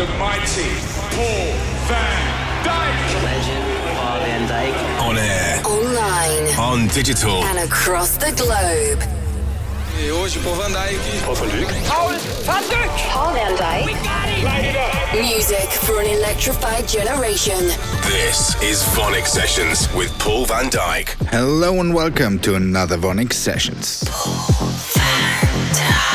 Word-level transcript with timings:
the 0.00 0.06
mighty 0.18 0.70
Paul 1.12 1.52
van 1.84 2.22
Dyk. 2.64 3.22
Legend 3.22 3.64
Paul 3.98 4.18
van 4.20 4.48
Dyk. 4.48 4.74
On 5.06 5.18
air, 5.18 5.60
Online 5.66 6.58
on 6.58 6.88
digital. 6.88 7.44
and 7.44 7.58
across 7.58 8.16
the 8.16 8.32
globe. 8.32 9.02
E 10.00 10.08
hoje, 10.08 10.38
Paul 10.40 10.54
van 10.54 10.72
Dyk. 10.72 10.96
Paul 11.26 11.34
van 13.34 13.56
Dyk. 13.56 13.94
Music 15.20 15.68
for 15.70 16.00
an 16.00 16.06
electrified 16.06 16.88
generation. 16.88 17.60
This 18.04 18.56
is 18.62 18.82
VONYC 18.96 19.26
Sessions 19.26 19.86
with 19.94 20.10
Paul 20.18 20.46
van 20.46 20.70
Dyk. 20.70 21.16
Hello 21.30 21.78
and 21.80 21.92
welcome 21.92 22.38
to 22.38 22.54
another 22.54 22.96
VONYC 22.96 23.34
Sessions. 23.34 24.02
are 24.08 24.16
listening 25.76 26.09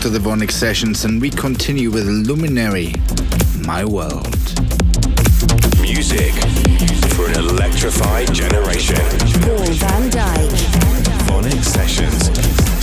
to 0.00 0.08
the 0.08 0.18
VONYC 0.18 0.50
Sessions 0.50 1.04
and 1.04 1.20
we 1.20 1.30
continue 1.30 1.90
with 1.90 2.06
Luminary, 2.06 2.94
My 3.64 3.84
World. 3.84 4.36
Music 5.80 6.32
for 7.14 7.28
an 7.28 7.38
electrified 7.38 8.32
generation. 8.32 8.96
Paul 9.42 9.72
van 9.74 10.10
Dyk. 10.10 10.50
VONYC 11.28 11.64
Sessions. 11.64 12.75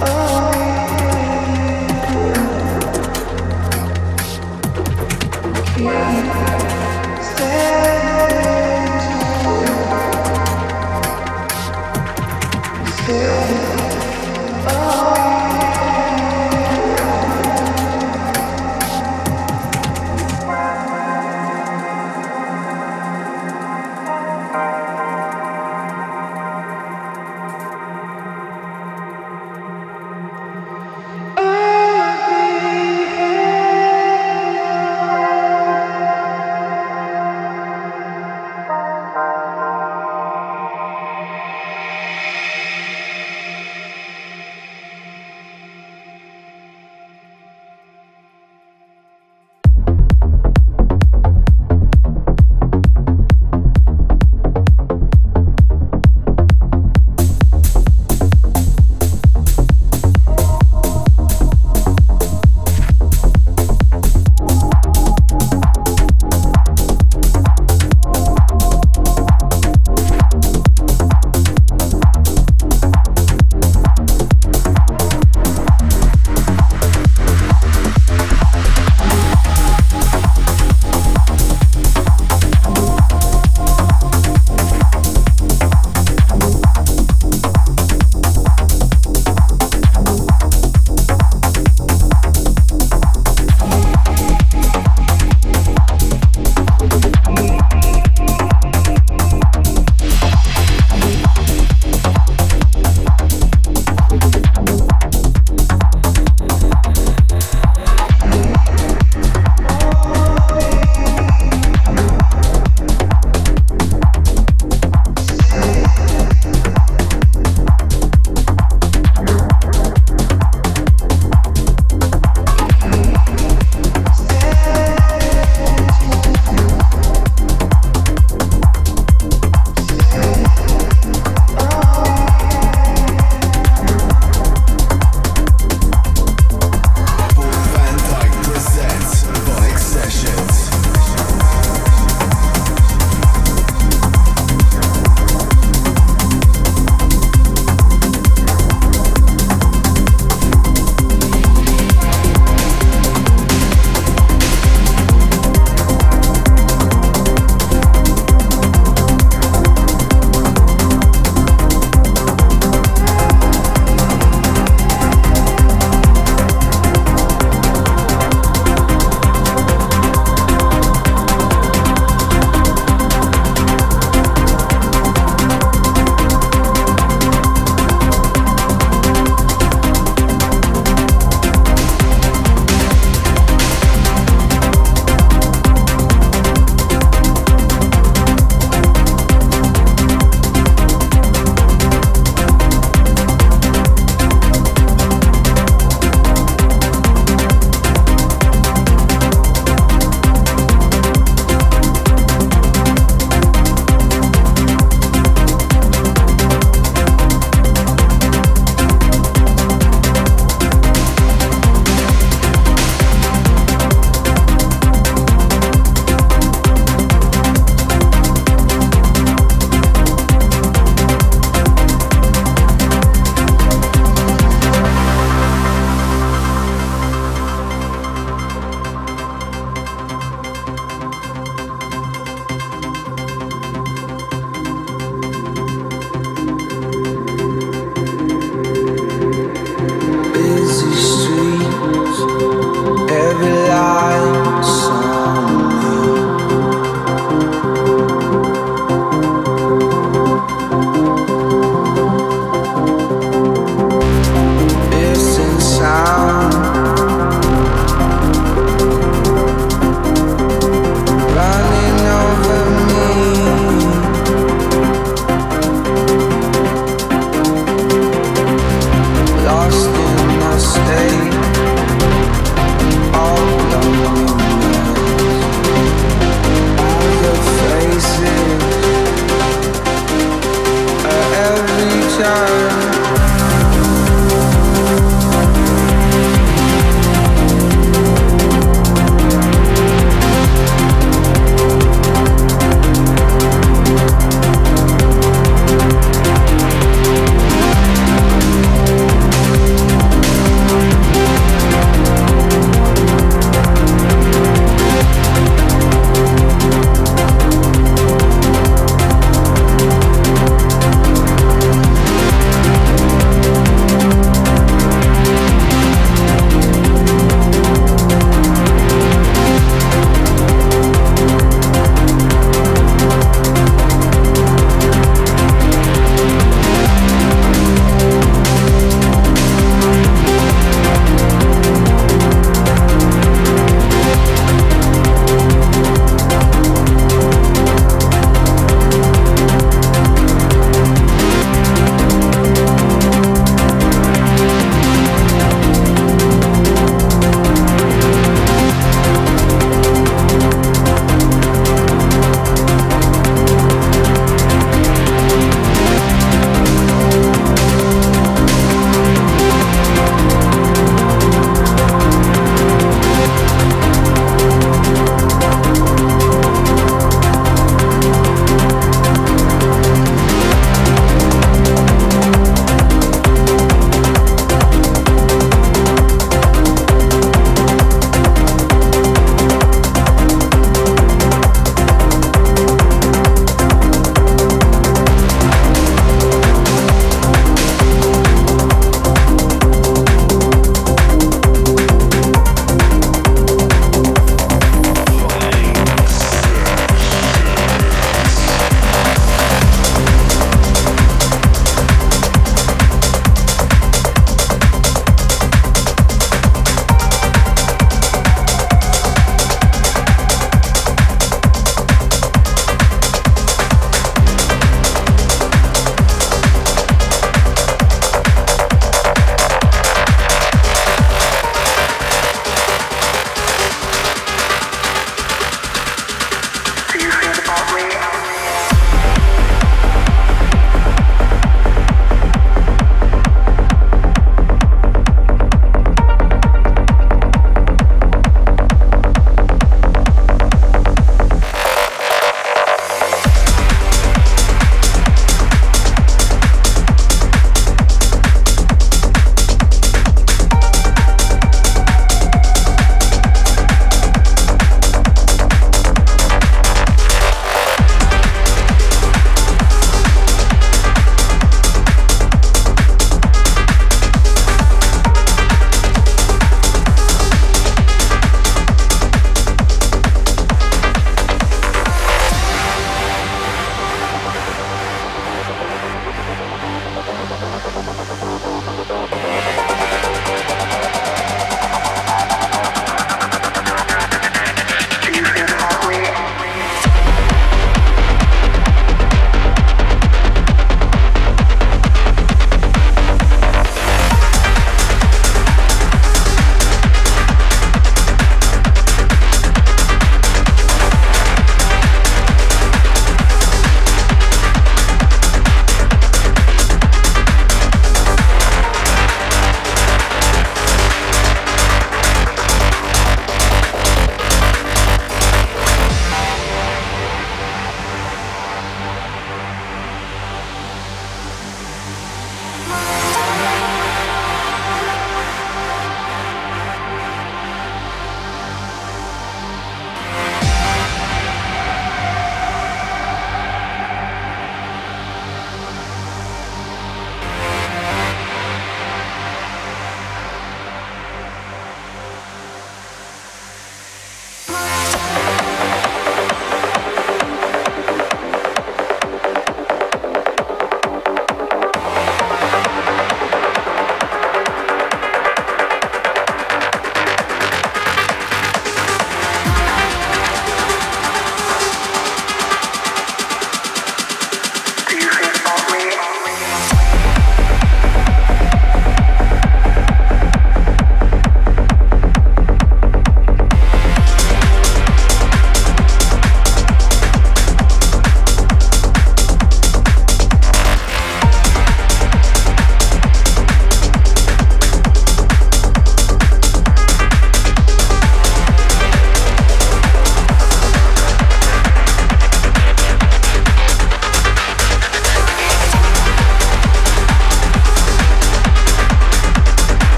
Oh. 0.00 0.77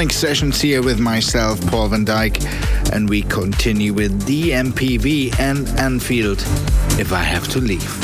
VONYC 0.00 0.12
Sessions 0.12 0.60
here 0.62 0.82
with 0.82 0.98
myself, 0.98 1.60
Paul 1.66 1.88
van 1.88 2.06
Dyk, 2.06 2.42
and 2.90 3.06
we 3.06 3.20
continue 3.20 3.92
with 3.92 4.26
DMPV 4.26 5.38
and 5.38 5.68
Anfield, 5.78 6.38
If 6.98 7.12
I 7.12 7.22
Have 7.22 7.46
to 7.48 7.58
Leave. 7.58 8.00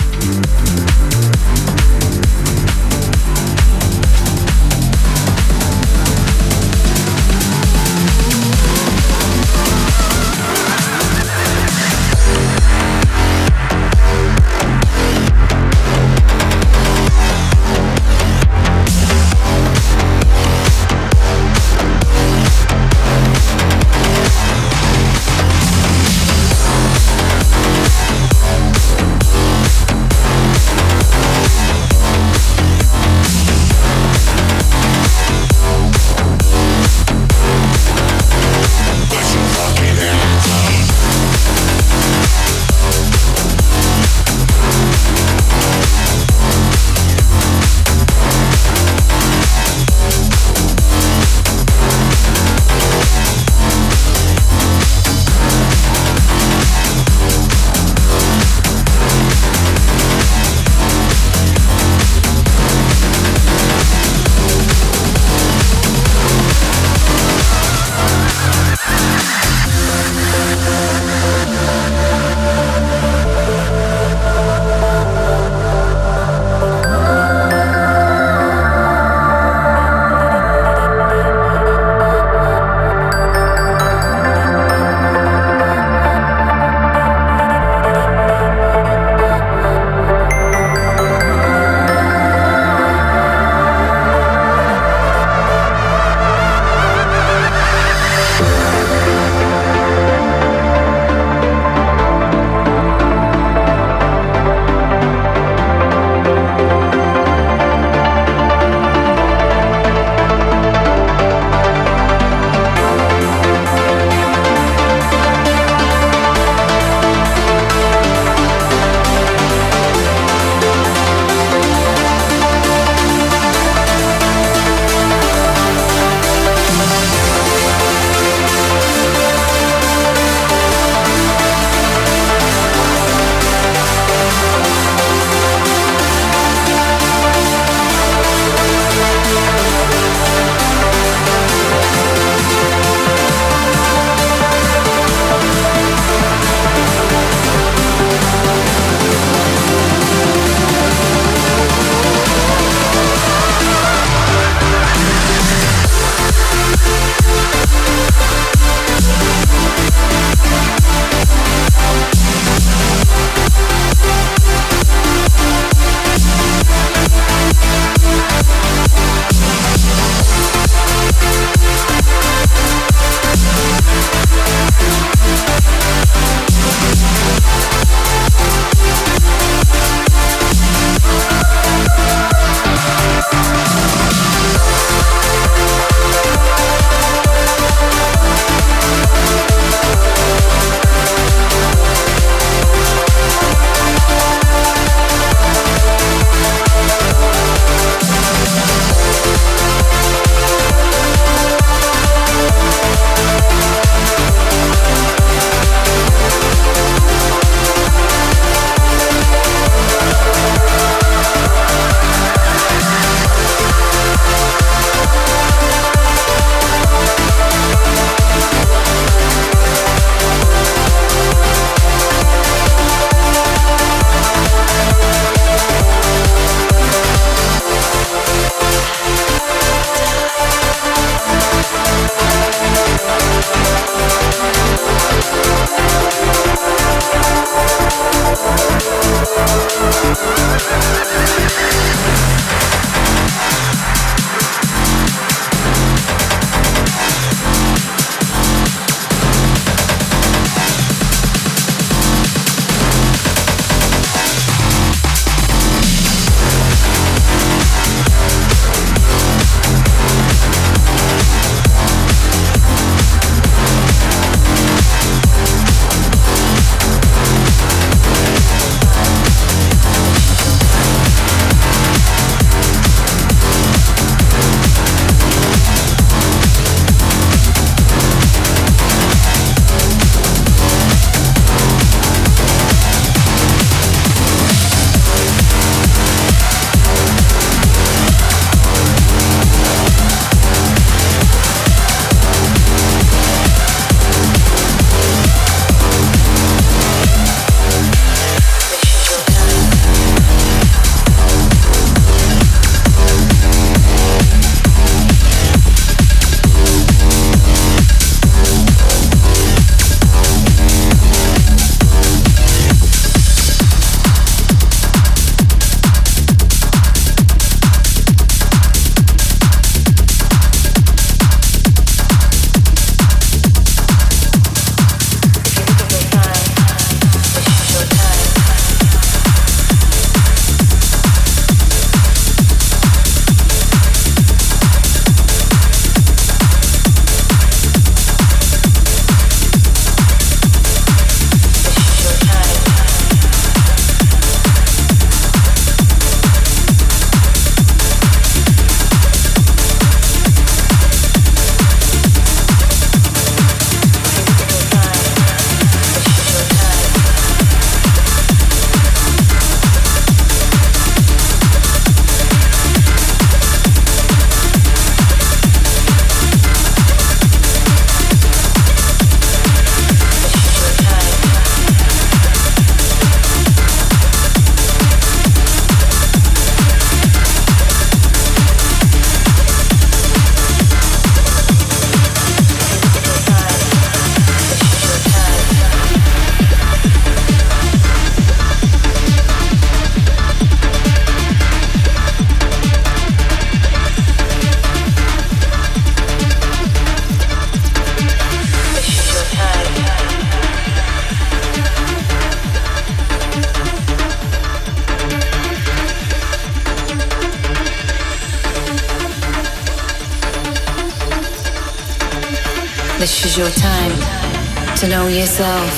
Is 413.37 413.39
your 413.39 413.63
time 413.63 414.77
to 414.77 414.89
know 414.89 415.09
yourself. 415.09 415.71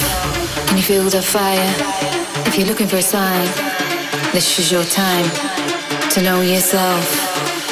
Can 0.67 0.77
you 0.77 0.83
feel 0.83 1.05
the 1.11 1.23
fire? 1.23 1.75
If 2.47 2.57
you're 2.57 2.67
looking 2.69 2.87
for 2.87 2.97
a 2.97 3.03
sign, 3.03 3.47
this 4.33 4.59
is 4.59 4.71
your 4.71 4.85
time 4.85 5.25
to 6.11 6.23
know 6.23 6.41
yourself. 6.41 7.05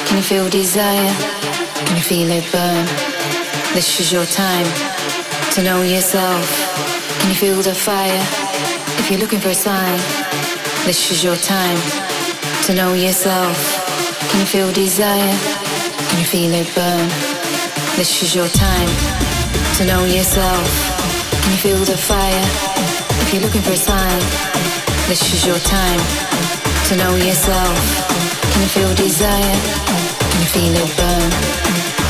Can 0.07 0.17
you 0.17 0.23
feel 0.23 0.49
desire? 0.49 1.13
Can 1.85 1.95
you 1.95 2.03
feel 2.03 2.29
it 2.31 2.51
burn? 2.51 2.85
This 3.73 3.99
is 3.99 4.11
your 4.11 4.25
time 4.25 4.67
to 5.51 5.63
know 5.63 5.81
yourself. 5.83 6.45
Can 7.19 7.29
you 7.29 7.35
feel 7.35 7.61
the 7.61 7.73
fire? 7.73 8.23
If 8.99 9.09
you're 9.09 9.19
looking 9.19 9.39
for 9.39 9.49
a 9.49 9.55
sign, 9.55 9.99
this 10.85 11.11
is 11.11 11.23
your 11.23 11.37
time 11.37 11.79
to 12.65 12.73
know 12.73 12.93
yourself. 12.93 13.57
Can 14.31 14.39
you 14.41 14.47
feel 14.47 14.71
desire? 14.73 15.37
Can 16.09 16.19
you 16.19 16.25
feel 16.25 16.51
it 16.53 16.69
burn? 16.75 17.07
This 17.95 18.21
is 18.21 18.35
your 18.35 18.47
time 18.49 19.26
to 19.77 19.85
know 19.85 20.05
yourself. 20.05 20.65
Can 21.29 21.51
you 21.53 21.61
feel 21.61 21.77
the 21.85 21.93
fire? 21.93 22.45
If 23.21 23.29
you're 23.29 23.45
looking 23.45 23.61
for 23.61 23.73
a 23.73 23.77
sign, 23.77 24.21
this 25.05 25.21
is 25.29 25.45
your 25.45 25.61
time 25.61 26.01
to 26.89 26.97
know 26.97 27.13
yourself. 27.13 27.77
Can 28.41 28.65
you 28.65 28.71
feel 28.73 28.89
desire? 28.97 29.57
Can 30.33 30.39
you 30.41 30.49
feel 30.49 30.73
it 30.73 30.89
burn? 30.97 31.29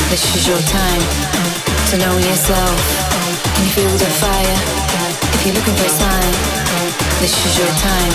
This 0.08 0.24
is 0.32 0.48
your 0.48 0.56
time 0.64 1.04
to 1.92 1.94
know 2.00 2.16
yourself. 2.16 2.80
Can 3.52 3.60
you 3.68 3.72
feel 3.76 3.94
the 4.00 4.10
fire? 4.16 4.58
If 5.36 5.44
you're 5.44 5.56
looking 5.60 5.76
for 5.76 5.84
a 5.84 5.92
sign, 5.92 6.32
this 7.20 7.36
is 7.36 7.52
your 7.60 7.72
time 7.84 8.14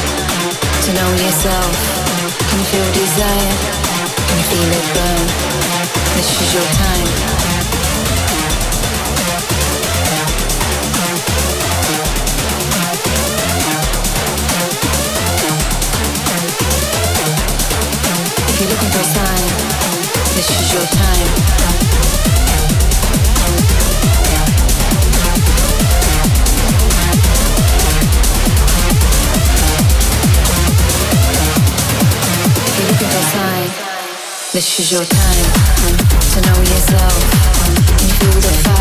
to 0.81 0.89
know 0.97 1.09
yourself. 1.21 1.73
Can 2.49 2.57
you 2.57 2.67
feel 2.73 2.89
desire? 2.89 3.53
Can 4.17 4.33
you 4.33 4.45
feel 4.49 4.69
it 4.81 4.85
burn? 4.97 5.25
This 6.17 6.41
is 6.41 6.53
your 6.57 6.67
time. 6.73 7.52
This 34.53 34.79
is 34.79 34.91
your 34.91 35.03
time. 35.03 35.43
To 36.31 36.41
know 36.41 36.59
yourself. 36.59 37.23
You 38.01 38.07
feel 38.07 38.39
the 38.39 38.53
fire? 38.63 38.72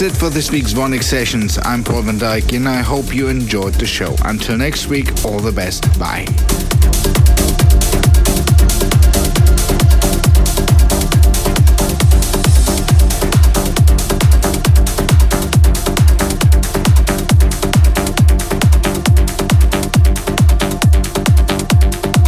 That's 0.00 0.14
it 0.14 0.18
for 0.18 0.30
this 0.30 0.50
week's 0.50 0.72
VONYC 0.72 1.02
Sessions. 1.02 1.58
I'm 1.62 1.84
Paul 1.84 2.00
van 2.00 2.18
Dyk 2.18 2.56
and 2.56 2.66
I 2.66 2.80
hope 2.80 3.14
you 3.14 3.28
enjoyed 3.28 3.74
the 3.74 3.84
show. 3.84 4.14
Until 4.24 4.56
next 4.56 4.86
week, 4.86 5.26
all 5.26 5.40
the 5.40 5.52
best. 5.52 5.82
Bye. 5.98 6.24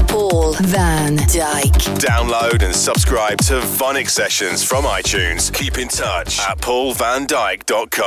Paul 0.09 0.53
Van 0.61 1.17
Dyk. 1.17 1.73
Download 1.99 2.63
and 2.63 2.75
subscribe 3.13 3.39
to 3.43 3.61
VONYC 3.77 4.09
Sessions 4.09 4.65
from 4.65 4.85
iTunes. 4.85 5.53
Keep 5.53 5.77
in 5.77 5.89
touch 5.89 6.41
at 6.41 6.59
paulvandyk.com. 6.61 8.03